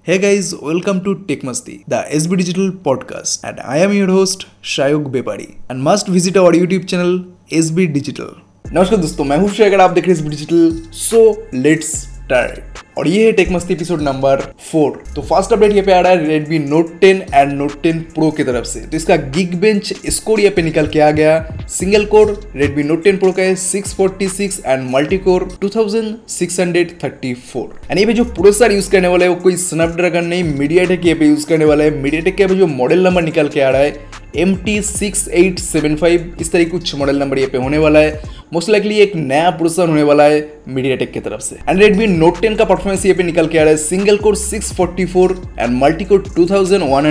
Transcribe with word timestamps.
Hey 0.00 0.17
guys, 0.17 0.55
welcome 0.55 1.03
to 1.03 1.11
Tech 1.27 1.41
Masti, 1.41 1.83
the 1.87 1.97
SB 2.09 2.37
Digital 2.37 2.71
podcast, 2.71 3.43
and 3.43 3.59
I 3.59 3.77
am 3.77 3.93
your 3.93 4.07
host 4.07 4.47
Shayog 4.63 5.11
Bepari, 5.11 5.57
and 5.69 5.83
must 5.83 6.07
visit 6.07 6.35
our 6.37 6.53
YouTube 6.53 6.87
channel 6.87 7.11
SB 7.51 7.85
Digital. 7.93 8.31
नमस्कार 8.73 8.99
दोस्तों 8.99 9.23
मैं 9.23 9.37
हूं 9.37 9.47
शेखर 9.57 9.81
आप 9.81 9.91
देख 9.91 10.07
रहे 10.07 10.15
हैं 10.15 10.21
SB 10.21 10.29
digital 10.29 10.71
so 11.01 11.21
let's 11.53 11.91
start 12.05 12.69
और 12.97 13.07
ये 13.07 13.25
है 13.25 13.31
tech 13.31 13.51
Masti 13.51 13.73
episode 13.73 14.01
number 14.01 14.41
four 14.71 15.03
तो 15.15 15.21
फ़र्स्ट 15.21 15.53
अपडेट 15.53 15.73
ये 15.73 15.81
पे 15.81 15.93
आ 15.93 15.99
रहा 15.99 16.11
है 16.11 16.27
Redmi 16.27 16.59
Note 16.59 16.89
10 17.01 17.21
and 17.33 17.53
Note 17.53 17.71
10 17.83 18.01
pro 18.15 18.29
की 18.31 18.43
तरफ़ 18.43 18.65
से. 18.65 18.81
तो 18.81 18.97
इसका 18.97 19.15
गिग 19.35 19.55
बेंच 19.59 19.93
स्कोर 20.07 20.39
ये 20.39 20.49
पे 20.49 20.61
निकल 20.61 20.87
के 20.87 20.99
आ 20.99 21.09
गया. 21.11 21.65
Single 21.69 22.05
core 22.05 22.51
Redmi 22.55 22.83
Note 22.83 23.03
10 23.03 23.17
pro 23.19 23.31
का 23.31 23.43
है 23.43 23.55
646 23.55 24.61
एंड 24.65 24.89
मल्टी 24.91 25.17
कोर 25.19 25.47
2634 25.63 27.69
एंड 27.89 27.99
ये 27.99 28.05
पे 28.05 28.13
जो 28.13 28.25
प्रोसेसर 28.25 28.71
यूज़ 28.71 28.89
करने 28.91 29.07
वाला 29.07 29.25
है 29.25 29.31
वो 29.31 29.35
कोई 29.43 29.55
स्नैपड्रैगन 29.57 30.25
नहीं 30.25 30.43
मीडिया 30.43 30.85
टेक 30.85 31.05
ये 31.05 31.13
पे 31.13 31.27
यूज़ 31.27 31.45
करने 31.47 31.65
वाला 31.65 31.83
है. 31.83 31.91
मीडिया 32.01 32.21
टेक 32.21 32.47
जो 32.53 32.67
मॉडल 32.67 33.07
नंबर 33.07 33.21
निकल 33.23 33.47
के 33.47 33.61
आ 33.61 33.69
रहा 33.69 33.81
है 33.81 34.09
M 34.37 34.55
T 34.65 34.81
six 34.81 35.27
eight 35.29 35.59
seven 35.59 35.95
five 35.95 36.37
इस 36.41 36.51
तरह 36.51 36.63
कुछ 36.69 36.95
मॉडल 36.95 37.19
नंबर 37.19 37.39
ये 37.39 37.47
पे 37.47 37.57
होने 37.57 37.77
वाला 37.77 37.99
है. 37.99 38.40
मोस्ट 38.51 38.69
लाइकली 38.69 38.95
एक 38.99 39.15
नया 39.15 39.49
प्रोसेसर 39.49 39.89
होने 39.89 40.01
वाला 40.03 40.23
है 40.23 40.39
मीडिया 40.67 40.95
टेक 40.95 41.11
की 41.11 41.19
तरफ़ 41.19 41.41
से। 41.41 41.55
एंड 41.69 41.79
रेडमी 41.79 42.07
नोट 42.07 42.41
टेन 42.41 42.55
का 42.55 42.65
परफॉर्मेंस 42.65 43.05
ये 43.05 43.13
पे 43.13 43.23
निकल 43.23 43.47
के 43.47 43.57
आ 43.57 43.61
रहा 43.61 43.71
है। 43.71 43.77
Single 43.77 44.17
core 44.17 44.35
644 44.37 45.35
and 45.59 45.77
multi 45.77 46.05
core 46.05 46.23
2156 46.29 47.05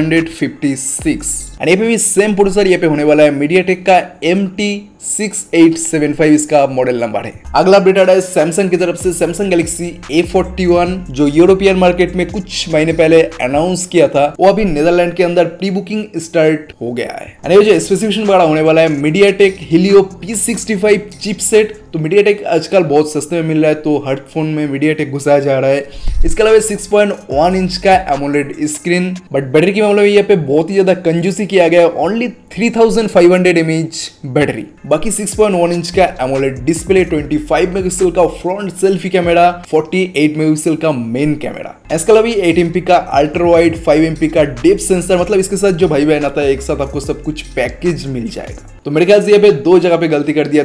and 1.60 1.68
ये 1.68 1.76
पे 1.76 1.86
भी 1.86 1.98
सेम 1.98 2.34
प्रोसेसर 2.34 2.66
ये 2.66 2.76
पे 2.76 2.86
होने 2.86 3.04
वाला 3.04 3.22
है। 3.22 3.30
मीडिया 3.30 3.62
टेक 3.62 3.84
का 3.86 3.98
M 4.24 4.46
T 4.56 4.70
six 5.02 5.44
eight 5.54 5.76
seven 5.78 6.12
five 6.12 6.32
इसका 6.32 6.66
मॉडल 6.66 7.00
नंबर 7.00 7.24
है। 7.24 7.32
अगला 7.56 7.78
अपडेट 7.78 7.98
आ 7.98 8.02
रहा 8.02 8.14
है 8.14 8.20
सैमसंग 8.20 8.70
की 8.70 8.76
तरफ़ 8.76 8.96
से। 8.96 9.12
Samsung 9.12 9.50
Galaxy 9.50 9.86
A 10.12 10.22
forty 10.22 10.66
one 10.66 10.94
जो 11.10 11.26
यूरोपियन 11.26 11.76
मार्केट 11.76 12.14
में 12.16 12.26
कुछ 12.30 12.68
महीने 12.72 12.92
पहले 12.92 13.20
अनाउंस 13.42 13.86
किया 13.86 14.08
था, 14.08 14.34
वो 14.40 14.48
अभी 14.48 14.64
नेदरलैंड 14.64 15.14
के 15.14 15.24
अंदर 15.24 15.44
प्री 15.44 15.70
बुकिंग 15.70 16.20
स्टार्ट 16.20 16.72
हो 16.80 16.92
गया 16.92 17.12
है। 17.12 17.26
एंड 17.44 17.52
ये 17.52 17.62
जो 17.64 17.78
स्पेसिफिकेशन 17.80 18.22
वगैरह 18.22 18.42
होने 18.42 18.62
वाला 18.62 18.80
है 18.80 18.88
MediaTek 19.32 19.56
Helio 19.60 20.02
P 20.02 20.34
sixty 20.36 20.76
five 20.76 21.10
chipset 21.30 21.89
तो 21.92 21.98
मीडिया 21.98 22.22
टेक 22.22 22.42
आजकल 22.46 22.82
बहुत 22.84 23.12
सस्ते 23.12 23.36
में 23.36 23.48
मिल 23.48 23.60
रहा 23.62 23.68
है 23.68 23.74
तो 23.82 23.96
हर 24.06 24.16
फ़ोन 24.32 24.46
में 24.46 24.66
मीडिया 24.68 24.92
टेक 24.94 25.12
घुसाया 25.12 25.38
जा 25.40 25.58
रहा 25.58 25.70
है। 25.70 25.88
इसके 26.24 26.42
अलावा 26.42 26.58
6.1 26.60 27.54
इंच 27.56 27.76
का 27.76 27.94
एमोलेड 28.14 28.54
स्क्रीन 28.68 29.14
बट 29.32 29.44
बैटरी 29.52 29.72
के 29.72 29.82
मामले 29.82 30.02
में 30.02 30.08
यहाँ 30.08 30.26
पे 30.28 30.36
बहुत 30.36 30.70
ही 30.70 30.74
ज़्यादा 30.74 30.94
कंजूसी 31.02 31.46
किया 31.46 31.66
गया 31.68 31.80
है। 31.80 31.90
ओनली 32.04 32.28
3500 32.56 33.56
एमएच 33.56 34.10
बैटरी 34.26 34.66
बाकी 34.86 35.10
6.1 35.12 35.72
इंच 35.72 35.90
का 35.90 36.04
एमोलेड 36.24 36.64
डिस्प्ले 36.64 37.04
25 37.06 37.50
मेगापिक्सल 37.50 38.10
का 38.10 38.26
फ्रंट 38.38 38.72
सेल्फी 38.74 39.08
कैमरा 39.08 39.50
48 39.64 40.36
मेगापिक्सल 40.36 40.76
का 40.76 40.92
मेन 40.92 41.34
कैमरा 41.36 41.76
इसके 41.94 42.12
अलावा 42.12 42.28
8 42.46 42.58
एमपी 42.58 42.80
का 42.82 42.96
अल्ट्रा 43.18 43.46
वाइड 43.46 43.76
5 43.84 44.04
एमपी 44.04 44.28
का 44.28 44.44
डिप 44.56 44.78
सेंसर 44.80 45.20
मतलब 45.20 45.38
इसके 45.38 45.56
साथ 45.56 45.72
जो 45.72 45.88
भाई 45.88 46.04
बहन 46.06 46.24
आता 46.24 46.40
है, 46.40 46.52
एक 46.52 46.62
साथ 46.62 46.80
आपको 46.80 47.00
सब 47.00 47.22
कुछ 47.22 47.42
पैकेज 47.54 48.06
मिल 48.06 48.28
जाएगा। 48.30 48.68
तो 48.84 48.90
मेरे 48.90 49.06
ख्याल 49.06 49.22
से 49.22 49.30
यहाँ 49.30 49.42
पे 49.42 49.50
दो 49.62 49.78
जगह 49.78 49.96
पे 49.96 50.08
गलती 50.08 50.32
कर 50.32 50.46
दिया। 50.48 50.62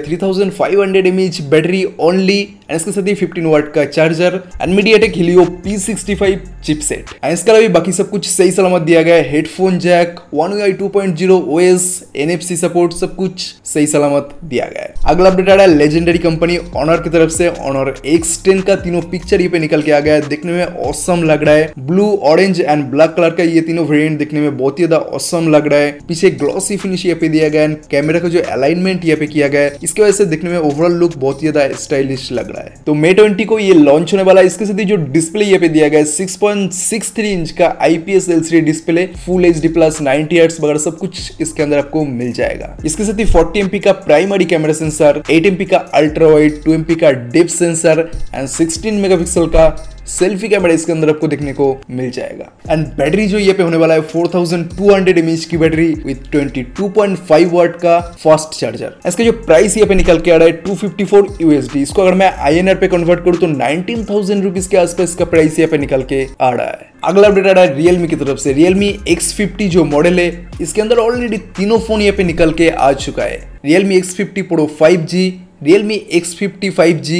3500 1.16 1.26
एमएच 1.26 1.42
बैटरी 1.42 1.86
ओनली 2.00 2.40
एंड 2.70 2.76
इसके 2.76 2.92
साथ 2.92 3.08
ही 3.08 3.16
15 3.16 3.46
वाट 3.46 3.72
का 3.74 3.86
charger 3.86 4.42
and 4.62 4.74
MediaTek 4.76 5.16
Helio 5.16 5.44
P65 5.66 6.38
chipset 6.66 7.06
and 7.24 7.34
इसके 7.34 7.52
अलावा 7.52 7.68
बाकी 7.68 7.92
सब 7.92 8.10
कुछ 8.10 8.28
सही 8.30 8.52
सलामत 8.52 8.82
दिया 8.82 9.02
गया 9.02 9.16
है। 9.16 9.30
Headphone 9.32 9.80
jack 9.80 10.20
one 10.34 10.54
UI 10.54 10.72
2.0 10.82 11.38
OS 11.50 11.86
NFC 12.26 12.56
support 12.58 12.94
सब 12.94 13.16
कुछ 13.16 13.54
सही 13.66 13.88
सलामत 13.88 14.30
दिया 14.44 14.66
गया 14.66 14.82
है। 14.82 14.94
अगला 15.06 15.30
अपडेट 15.30 15.50
आ 15.50 15.54
रहा 15.54 15.66
है 15.66 15.78
लेजेंडरी 15.78 16.18
कंपनी 16.18 16.58
ऑनर 16.58 17.02
की 17.02 17.10
तरफ़ 17.10 17.30
से। 17.30 17.48
ऑनर 17.50 17.94
X10 18.16 18.62
का 18.62 18.76
तीनों 18.76 19.02
पिक्चर 19.02 19.42
ये 19.42 19.48
पे 19.48 19.60
निकल 19.60 19.82
के 19.82 19.92
आ 19.92 20.00
गया 20.00 20.14
है। 20.14 20.28
देखने 20.30 20.52
में 20.52 20.66
औसम 20.66 21.24
लग 21.24 21.44
रहा 21.44 21.56
है। 21.56 21.72
Blue 21.80 22.20
orange 22.24 22.62
and 22.62 22.84
black 22.84 23.14
colour 23.14 23.30
का 23.30 23.44
ये 23.44 23.62
तीनों 23.62 23.86
वेरिएंट 23.86 24.18
देखने 24.20 24.42
में 24.42 24.58
बहुत 24.58 24.80
ही 24.80 24.86
ज़्यादा 24.86 25.04
औसम 25.06 25.50
लग 25.50 25.68
रहा 25.68 25.80
है। 25.80 25.92
पीछे 26.08 26.30
ग्लॉसी 26.32 26.78
फिनिश 26.78 27.06
ये 27.06 27.14
पे 27.14 27.30
दिया 27.30 27.50
गया 27.50 27.62
है। 27.62 27.74
कैमरा 27.92 28.20
का 28.20 28.28
जो 28.28 28.42
अलाइनमेंट 28.42 29.06
ये 29.06 29.16
पे 29.16 29.28
किया 29.28 29.48
गया 29.48 29.62
है। 29.62 29.78
इसकी 29.84 30.02
वजह 30.02 30.12
से 30.12 30.26
देखने 30.26 30.50
में 30.50 30.58
ओवरऑल 30.58 30.94
लुक 31.06 31.18
बहुत 31.18 31.44
ही 31.44 31.48
ज़्यादा 31.48 31.76
स्टाइलिश 31.78 32.32
लग 32.32 32.50
रहा 32.50 32.64
है। 32.64 32.74
तो 32.86 32.94
मे 32.96 33.14
ट्वेंटी 33.14 33.46
को 33.46 33.60
ये 33.60 33.74
लॉन्च 33.76 34.14
होने 34.14 34.24
वाला 34.24 34.42
है। 34.42 34.48
इसके 34.48 34.66
साथ 34.66 34.80
ही 34.80 34.86
जो 34.86 34.96
डिस्प्ले 35.12 35.46
ये 35.46 35.58
पे 35.58 35.68
दिया 35.70 35.88
गया 35.88 36.00
है 36.00 36.06
6.63 36.08 37.32
इंच 37.32 37.52
का 37.54 37.68
IPS 37.82 38.30
LCD 38.30 38.62
display 38.66 39.06
full 39.26 39.46
H 39.46 39.60
D 39.62 39.68
plus 39.70 40.02
ninety 40.02 40.38
eights 40.40 40.60
वगैरह 40.62 40.80
सब 40.80 40.98
कुछ 40.98 41.42
इसके 41.42 41.64
अंदर 41.64 41.78
आपको 41.78 42.06
मिल 42.06 42.32
जाएगा। 42.34 42.76
इसके 42.86 43.06
साथ 43.06 43.20
ही 43.20 43.26
40 43.28 43.58
एमपी 43.58 43.80
का 43.80 43.92
primary 44.06 44.46
camera 44.46 44.74
sensor 44.74 45.22
eight 45.32 45.46
MP 45.46 45.66
का 45.66 45.78
अल्ट्रा 45.96 46.28
वाइड 46.28 46.64
टू 46.64 46.74
एमपी 46.74 46.96
का 46.96 47.12
डिप 47.12 47.48
सेंसर 47.50 48.10
एंड 48.36 48.48
16 48.50 49.02
मेगापिक्सल 49.02 49.48
का 49.48 49.68
सेल्फी 50.08 50.48
कैमरा 50.48 50.74
इसके 50.74 50.92
अंदर 50.92 51.10
आपको 51.10 51.28
देखने 51.28 51.54
को 51.54 51.66
मिल 51.92 52.10
जाएगा। 52.12 52.52
एंड 52.70 52.86
बैटरी 52.98 53.28
जो 53.28 53.38
ये 53.38 53.54
पे 53.54 53.64
होने 53.64 53.78
वाला 53.78 53.94
है 53.94 54.02
4200 54.10 55.18
एमएच 55.18 55.46
की 55.46 55.58
बैटरी 55.58 55.88
विथ 56.06 56.30
22.5 56.32 57.52
वाट 57.54 57.76
का 57.76 58.00
फास्ट 58.24 58.60
चार्जर 58.60 58.94
इसका 59.08 59.24
जो 59.24 59.32
प्राइस 59.32 59.78
ये 59.78 59.86
पे 59.86 59.96
निकल 59.96 60.20
के 60.20 60.32
आ 60.32 60.36
रहा 60.36 60.48
है 60.48 60.64
254 60.64 61.42
यूएसडी 61.42 61.82
इसको 61.82 62.02
अगर 62.02 62.14
मैं 62.14 62.32
आईएनआर 62.40 62.76
पे 62.76 62.88
कन्वर्ट 62.88 63.24
करूँ 63.24 63.38
तो 63.38 63.48
19000 63.50 64.44
रुपीस 64.44 64.68
के 64.68 64.78
आसपास 64.78 65.10
इसका 65.10 65.26
प्राइस 65.26 65.60
ये 65.60 65.66
पे 65.66 65.78
निकल 65.78 66.04
के 66.04 66.26
आ 66.42 66.50
रहा 66.50 66.68
है। 66.68 66.94
अगला 67.04 67.28
अपडेट 67.28 67.48
आ 67.48 67.52
रहा 67.52 67.64
है 67.64 67.76
रियलमी 67.76 68.08
की 68.08 68.16
तरफ़ 68.16 68.38
से। 68.40 68.54
रियलमी 68.54 68.92
X50 69.10 69.68
जो 69.70 69.84
मॉडल 69.86 70.20
है, 70.20 70.30
इसके 70.62 70.82
अंदर 70.82 70.98
ऑलरेडी 70.98 71.38
तीनों 71.58 71.80
फ़ोन 71.80 72.02
ये 72.02 72.12
पे 72.12 72.24
निकल 72.24 72.54
के 72.54 72.70
आ 72.70 72.92
चुका 72.94 73.24
है। 73.24 73.38
Realme 73.66 74.02
X50 74.02 74.42
pro 74.44 74.70
5G 74.82 75.32
Realme 75.64 76.02
X50 76.16 76.72
5G 76.72 77.12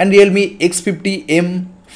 and 0.00 0.12
Realme 0.12 0.50
X50M 0.64 1.48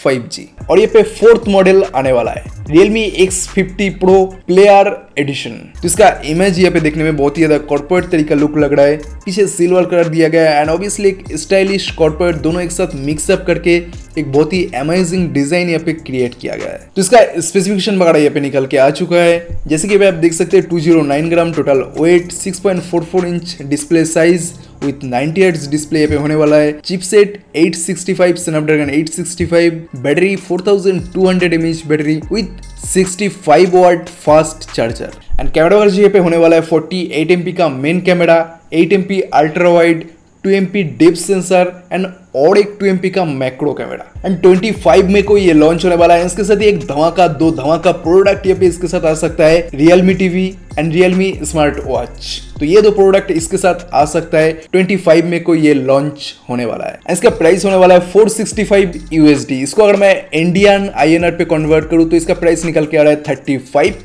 5G 0.03 0.43
और 0.71 0.79
ये 0.79 0.87
पे 0.87 1.03
फोर्थ 1.03 1.49
मॉडल 1.49 1.83
आने 1.95 2.13
वाला 2.13 2.31
है। 2.31 2.53
Realme 2.67 3.01
X50 3.23 3.89
Pro 4.01 4.15
player 4.47 4.89
addition 5.19 5.51
तो 5.81 5.87
इसका 5.87 6.09
इमेज 6.27 6.59
यहाँ 6.59 6.73
पे 6.73 6.81
देखने 6.81 7.05
में 7.05 7.17
बहुत 7.17 7.39
ही 7.39 7.45
ज़्यादा 7.45 7.59
कॉर्पोरेट 7.67 8.11
तरीका 8.11 8.35
लुक 8.35 8.57
लग 8.59 8.73
रहा 8.73 8.87
है। 8.87 8.97
पीछे 9.25 9.47
सिल्वर 9.47 9.85
कलर 9.87 10.09
दिया 10.09 10.29
गया 10.29 10.51
है। 10.51 10.61
एंड 10.61 10.71
ऑब्वियसली 10.71 11.09
एक 11.09 11.37
स्टाइलिश 11.39 11.91
कॉर्पोरेट 11.99 12.37
दोनों 12.43 12.63
एक 12.63 12.73
साथ 12.73 12.95
मिक्सअप 12.97 13.45
करके 13.47 13.77
एक 14.19 14.33
बहुत 14.33 14.53
ही 14.53 14.65
अमेजिंग 14.77 15.29
डिज़ाइन 15.33 15.69
यहाँ 15.69 15.85
पे 15.85 15.93
क्रिएट 15.95 16.35
किया 16.41 16.57
गया 16.57 16.71
है। 16.71 16.89
तो 16.97 17.01
इसका 17.01 17.19
स्पेसिफिकेशन 17.41 17.99
वगैरह 17.99 18.19
यहाँ 18.19 18.35
पे 18.35 18.41
निकल 18.41 18.67
के 18.67 18.77
आ 18.77 18.91
चुका 18.93 19.17
है। 19.19 19.61
जैसे 19.67 19.89
कि 19.89 20.05
आप 20.05 20.15
देख 20.17 20.33
सकते 20.33 20.57
हैं 20.57 20.69
209 20.69 21.31
gram 21.31 21.53
total 21.53 21.85
weight 21.99 22.33
6.44 22.33 23.25
inch 23.25 23.57
display 23.65 24.05
size 24.07 24.53
with 24.85 25.05
90 25.11 25.43
hertz 25.45 25.69
display 25.71 26.07
पे 26.07 26.17
होने 26.17 26.35
वाला 26.35 26.57
है। 26.57 26.73
Chipset 26.81 27.39
865 27.57 28.37
Snapdragon 28.39 28.91
865 28.95 30.01
battery 30.03 30.35
4200 30.51 31.53
mAh 31.53 31.85
battery 31.87 32.21
with 32.33 32.69
65 32.95 33.75
watt 33.75 34.09
fast 34.25 34.71
charger 34.75 35.13
and 35.41 35.51
camera 35.53 35.77
version 35.77 36.09
पे 36.09 36.19
होने 36.19 36.37
वाला 36.37 36.57
है 36.57 36.69
48 36.69 37.31
एमपी 37.31 37.53
का 37.53 37.69
main 37.69 38.01
camera 38.01 38.37
8 38.83 38.93
MP 38.93 39.21
ultra 39.41 39.71
wide 39.71 40.05
2 40.45 40.53
MP 40.55 40.83
depth 41.01 41.15
sensor 41.23 41.73
and 41.93 42.07
और 42.35 42.59
एक 42.59 42.77
2 42.79 42.87
एमपी 42.87 43.11
का 43.11 43.25
मैक्रो 43.25 43.73
कैमरा 43.73 44.11
एंड 44.25 44.41
25 44.43 45.03
में 45.05 45.23
को 45.25 45.37
ये 45.37 45.53
लॉन्च 45.53 45.85
होने 45.85 45.97
वाला 45.97 46.15
है, 46.15 46.27
इसके 46.27 46.45
साथ 46.45 46.61
ही 46.61 46.67
एक 46.67 46.79
धमाका, 46.87 47.29
दो 47.29 47.51
धमाका 47.53 47.93
प्रोडक्ट 47.93 48.47
ये 48.47 48.55
पे 48.55 48.67
इसके 48.67 48.89
साथ 48.89 49.05
आ 49.05 49.15
सकता 49.15 49.47
है 49.47 49.69
Realme 49.75 50.15
TV 50.15 50.47
and 50.79 50.93
Realme 50.93 51.33
smart 51.45 51.77
watch 51.85 52.41
तो 52.59 52.65
ये 52.65 52.81
दो 52.83 52.91
प्रोडक्ट 52.91 53.31
इसके 53.31 53.57
साथ 53.57 53.87
आ 53.93 54.05
सकता 54.05 54.39
है 54.39 54.53
25 54.75 55.23
में 55.25 55.43
को 55.43 55.55
ये 55.55 55.73
लॉन्च 55.75 56.35
होने 56.49 56.65
वाला 56.65 56.85
है. 56.85 56.99
इसका 57.11 57.31
प्राइस 57.31 57.65
होने 57.65 57.77
वाला 57.77 57.95
है 57.95 58.13
465 58.13 58.97
यूएसडी 59.13 59.61
इसको 59.63 59.83
अगर 59.83 59.97
मैं 59.97 60.15
इंडियन 60.35 60.89
आईएनआर 60.95 61.31
पे 61.31 61.45
कन्वर्ट 61.45 61.89
करूँ 61.91 62.09
तो 62.11 62.17
इसका 62.17 62.35
प्राइस 62.35 62.65
निकल 62.65 62.87
के 62.87 62.97
आ 62.97 63.03
रहा 63.03 63.13
है 63.13 63.23
थर्टी 63.29 63.57
फाइव 63.59 64.03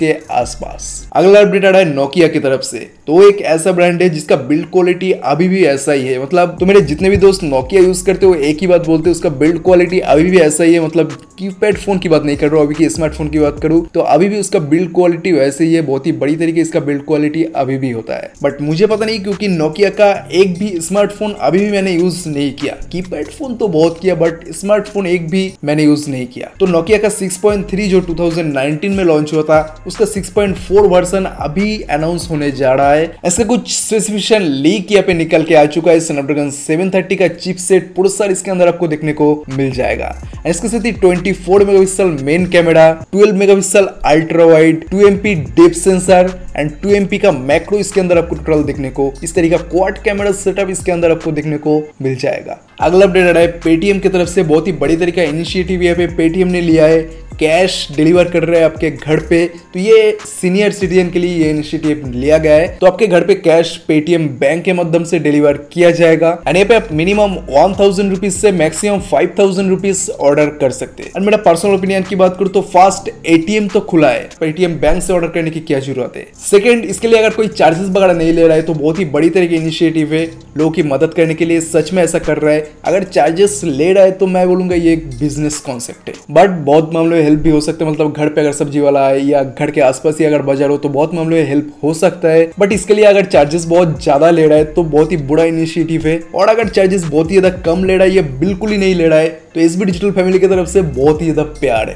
के 0.00 0.12
आसपास. 0.32 1.08
अगला 1.16 1.40
अपडेट 1.40 1.64
आ 1.64 1.68
रहा 1.68 1.80
है 1.80 1.92
नोकिया 1.94 2.28
की 2.28 2.38
तरफ़ 2.38 2.62
से. 2.62 2.78
तो 3.06 3.22
एक 3.28 3.40
ऐसा 3.44 3.72
ब्रांड 3.72 4.02
है 4.02 4.08
जिसका 4.10 4.36
बिल्ड 4.48 4.66
क्वालिटी 4.72 5.12
अभी 5.12 5.48
भी 5.48 5.64
ऐसा 5.66 5.92
ही 5.92 6.06
है. 6.06 6.22
मतलब 6.22 6.56
तो 6.60 6.66
मेरे 6.66 6.80
जितने 6.82 7.10
भी 7.10 7.16
दोस्त 7.16 7.44
नोकिया 7.56 7.82
यूज़ 7.82 8.04
करते 8.04 8.26
हो 8.26 8.34
एक 8.36 8.58
ही 8.60 8.66
बात 8.66 8.86
बोलते 8.86 9.08
हैं, 9.08 9.12
उसका 9.12 9.28
बिल्ड 9.38 9.62
क्वालिटी 9.64 9.98
अभी 10.00 10.30
भी 10.30 10.38
ऐसा 10.38 10.64
ही 10.64 10.74
है 10.74 10.80
मतलब 10.80 11.12
कीपैड 11.38 11.76
फ़ोन 11.76 11.98
की 11.98 12.08
बात 12.08 12.22
नहीं 12.24 12.36
कर 12.36 12.48
रहा 12.48 12.56
हूँ, 12.56 12.66
अभी 12.66 12.74
की 12.74 12.88
स्मार्टफ़ोन 12.88 13.28
की 13.28 13.38
बात 13.38 13.60
करूँ 13.62 13.84
तो 13.94 14.00
अभी 14.02 14.28
भी 14.28 14.38
उसका 14.40 14.58
बिल्ड 14.66 14.92
क्वालिटी 14.94 15.32
वैसे 15.32 15.64
ही 15.64 15.74
है, 15.74 15.80
बहुत 15.82 16.06
ही 16.06 16.12
बड़ी 16.14 16.36
तरीके 16.36 16.60
इसका 16.60 16.80
बिल्ड 16.80 17.04
क्वालिटी 17.06 17.44
अभी 17.56 17.76
भी 17.78 17.90
होता 17.90 18.14
है। 18.14 18.32
बट 18.42 18.60
मुझे 18.62 18.86
पता 18.86 19.06
नहीं 19.06 19.20
क्योंकि 19.20 19.48
नोकिया 19.48 19.90
का 19.90 20.10
एक 20.32 20.58
भी 20.58 20.68
स्मार्टफ़ोन 20.80 21.32
अभी 21.40 21.58
भी 21.58 21.70
मैंने 21.70 21.92
यूज़ 21.92 22.28
नहीं 22.28 22.52
किया। 22.54 22.74
कीपैड 22.92 23.28
फ़ोन 23.28 23.54
तो 23.56 23.68
बहुत 23.68 23.98
किया 24.02 24.14
बट 24.14 24.46
स्मार्टफ़ोन 24.54 25.06
एक 25.06 25.28
भी 25.30 25.52
मैंने 25.64 25.84
यूज़ 25.84 26.08
नहीं 26.10 26.26
किया। 26.26 26.50
तो 26.60 26.66
नोकिया 26.66 26.98
का 26.98 27.08
6.3 27.10 27.88
जो 27.88 28.00
2019 28.02 28.96
में 28.96 29.04
लॉन्च 29.04 29.32
हुआ 29.32 29.42
था, 29.42 29.84
उसका 29.86 30.04
6.4 30.06 30.86
वर्जन 30.88 31.24
अभी 31.24 31.80
अनाउंस 31.90 32.28
होने 32.30 32.50
जा 32.52 32.72
रहा 32.74 32.92
है। 32.92 33.04
इसका 33.26 33.44
कुछ 33.46 33.72
स्पेसिफिकेशन 33.72 34.42
लीक 34.42 34.92
यहाँ 34.92 35.04
पे 35.06 35.14
निकल 35.14 35.44
के 35.44 35.54
आ 35.54 35.64
चुका 35.66 35.90
है 35.90 36.00
स्नैपड्रैगन 36.02 36.50
730 36.52 37.16
का 37.16 37.28
चिपसेट 37.46 37.94
प्रोसेसर 37.94 38.30
इसके 38.30 38.50
अंदर 38.50 38.68
आपको 38.68 38.88
देखने 38.88 39.12
को 39.12 39.26
मिल 39.50 39.70
जाएगा। 39.72 40.14
इसके 40.46 40.68
साथ 40.68 40.84
ही 40.84 40.92
24 40.94 41.64
megapixel 41.64 42.16
main 42.24 42.46
camera 42.46 42.86
12 43.14 43.32
megapixel 43.34 43.88
ultra 44.04 44.44
wide 44.44 44.84
2 44.90 45.06
MP 45.06 45.34
depth 45.34 45.72
sensor 45.74 46.30
and 46.56 46.70
2 46.82 46.94
MP 46.94 47.18
का 47.18 47.32
मैक्रो 47.32 47.78
इसके 47.78 48.00
अंदर 48.00 48.18
आपको 48.18 48.36
टोटल 48.36 48.62
देखने 48.62 48.90
को, 48.90 49.12
इस 49.24 49.34
तरीका 49.34 49.56
क्वाड 49.56 49.98
कैमरा 49.98 50.32
सेटअप 50.34 50.70
इसके 50.70 50.92
अंदर 50.92 51.10
आपको 51.10 51.32
देखने 51.32 51.58
को 51.58 51.78
मिल 52.02 52.16
जाएगा। 52.16 52.58
अगला 52.80 53.06
अपडेट 53.06 53.26
आ 53.26 53.30
रहा 53.30 53.42
है 53.42 53.48
पेटीएम 53.60 53.98
की 53.98 54.08
तरफ़ 54.08 54.28
से, 54.28 54.42
बहुत 54.44 54.66
ही 54.66 54.72
बड़ी 54.74 54.96
तरीका 54.96 55.22
इनिशिएटिव 55.24 55.82
यहाँ 55.82 55.96
पे 55.96 56.06
पेटीएम 56.16 56.48
ने 56.48 56.60
लिया 56.60 56.86
है। 56.86 57.00
कैश 57.40 57.86
डिलीवर 57.96 58.28
कर 58.30 58.44
रहे 58.44 58.60
हैं 58.60 58.66
आपके 58.66 58.90
घर 58.90 59.20
पे 59.26 59.44
तो 59.74 59.78
ये 59.78 60.16
सीनियर 60.26 60.72
सिटीजन 60.72 61.10
के 61.10 61.18
लिए 61.18 61.36
ये 61.36 61.50
इनिशिएटिव 61.50 62.10
लिया 62.14 62.38
गया 62.38 62.54
है। 62.54 62.66
तो 62.78 62.86
आपके 62.86 63.06
घर 63.06 63.24
पे 63.24 63.34
कैश 63.36 63.76
पेटीएम 63.88 64.28
बैंक 64.38 64.64
के 64.64 64.72
माध्यम 64.72 65.04
से 65.04 65.18
डिलीवर 65.18 65.56
किया 65.72 65.90
जाएगा। 65.92 66.30
एंड 66.46 66.56
यहाँ 66.56 66.68
पे 66.68 66.74
आप 66.76 66.88
मिनिमम 66.92 67.34
वन 67.50 67.74
थाउज़ेंड 67.80 68.10
रुपीज़ 68.10 68.36
से 68.36 68.52
maximum 68.54 69.00
five 69.10 69.34
thousand 69.38 69.68
rupees 69.70 70.10
order 70.10 70.46
कर 70.60 70.70
सकते 70.72 71.02
हैं। 71.02 71.10
एंड 71.10 71.24
मेरा 71.24 71.38
पर्सनल 71.42 71.74
ओपिनियन 71.74 72.02
की 72.02 72.16
बात 72.16 72.36
करूँ 72.38 72.50
तो 72.52 72.60
फास्ट 72.72 73.10
एटीएम 73.26 73.68
तो 73.68 73.80
खुला 73.82 74.10
है। 74.10 74.28
पेटीएम 74.40 74.74
बैंक 74.80 75.02
से 75.02 75.12
ऑर्डर 75.12 75.28
करने 75.28 75.50
की 75.50 75.60
क्या 75.62 75.80
ज़रूरत 75.80 76.16
है? 76.16 76.26
सेकेंड 76.40 76.84
इसके 76.84 77.08
लिए 77.08 77.18
अगर 77.18 77.34
कोई 77.34 77.48
चार्जेस 77.48 77.88
वगैरह 77.88 78.12
नहीं 78.14 78.32
ले 78.32 78.46
रहा 78.46 78.56
है 78.56 78.62
तो 78.62 78.74
बहुत 78.74 78.98
ही 78.98 79.04
बड़ी 79.06 79.30
तरह 79.30 79.46
की 79.46 79.56
इनिशिएटिव 79.56 80.14
है। 80.14 80.24
लोगों 80.58 80.70
की 80.70 80.82
मदद 80.84 81.14
करने 81.14 81.34
के 81.34 81.44
लिए 81.44 81.60
सच 81.62 81.92
में 81.92 82.02
ऐसा 82.02 82.18
कर 82.20 82.38
रहा 82.38 82.54
है। 82.54 82.68
अगर 82.84 83.04
चार्जेस 83.04 83.60
ले 83.64 83.92
रहा 83.92 84.04
है 84.04 84.10
तो 84.12 84.26
मैं 84.28 84.46
बोलूँगा 84.48 84.74
ये 84.76 84.92
एक 84.92 85.06
बिज़नेस 85.10 85.58
कॉन्सेप्ट 85.60 86.08
है। 86.08 86.14
बट 86.30 86.50
बहुत 86.66 86.90
मामलों 86.94 87.18
हेल्प 87.26 87.40
भी 87.40 87.50
हो 87.50 87.60
सकता 87.62 87.84
है। 87.84 87.90
मतलब 87.90 88.12
घर 88.12 88.28
पे 88.28 88.40
अगर 88.40 88.52
सब्ज़ी 88.54 88.80
वाला 88.80 89.06
है 89.08 89.20
या 89.22 89.42
घर 89.44 89.70
के 89.70 89.80
आसपास 89.82 90.18
ही 90.20 90.24
अगर 90.24 90.42
बाज़ार 90.44 90.70
हो 90.70 90.76
तो 90.78 90.88
बहुत 90.90 91.14
मामलों 91.14 91.36
में 91.36 91.48
हेल्प 91.48 91.72
हो 91.82 91.94
सकता 91.96 92.28
है। 92.28 92.50
बट 92.58 92.72
इसके 92.72 92.94
लिए 92.94 93.04
अगर 93.06 93.24
चार्जेस 93.26 93.64
बहुत 93.66 94.02
ज़्यादा 94.02 94.30
ले 94.30 94.46
रहा 94.46 94.58
है 94.58 94.64
तो 94.74 94.82
बहुत 94.84 95.12
ही 95.12 95.16
बुरा 95.26 95.44
इनिशिएटिव 95.46 96.06
है। 96.06 96.18
और 96.34 96.48
अगर 96.48 96.68
चार्जेस 96.70 97.04
बहुत 97.04 97.30
ही 97.30 97.38
ज़्यादा 97.38 97.56
कम 97.64 97.84
ले 97.84 97.96
रहा 97.96 98.06
है, 98.06 98.14
या 98.14 98.22
बिल्कुल 98.40 98.70
ही 98.70 98.78
नहीं 98.78 98.94
ले 98.94 99.08
रहा 99.08 99.18
है 99.18 99.28
तो 99.54 99.60
एस 99.60 99.78
डिजिटल 99.78 100.10
फैमिली 100.12 100.38
की 100.38 100.46
तरफ़ 100.48 100.68
से 100.68 100.82
बहुत 100.82 101.22
ही 101.22 101.26
ज़्यादा 101.26 101.50
प्यार 101.60 101.88
है। 101.88 101.94